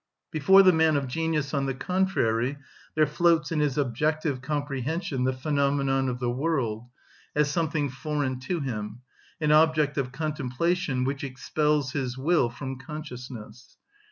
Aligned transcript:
Before 0.31 0.63
the 0.63 0.73
man 0.73 0.97
of 0.97 1.07
genius, 1.07 1.53
on 1.53 1.67
the 1.67 1.75
contrary, 1.75 2.57
there 2.95 3.05
floats 3.05 3.51
in 3.51 3.59
his 3.59 3.77
objective 3.77 4.41
comprehension 4.41 5.25
the 5.25 5.31
phenomenon 5.31 6.09
of 6.09 6.17
the 6.19 6.31
world, 6.31 6.87
as 7.35 7.51
something 7.51 7.87
foreign 7.87 8.39
to 8.39 8.61
him, 8.61 9.01
an 9.39 9.51
object 9.51 9.99
of 9.99 10.11
contemplation, 10.11 11.03
which 11.03 11.23
expels 11.23 11.91
his 11.91 12.17
will 12.17 12.49
from 12.49 12.79
consciousness. 12.79 13.77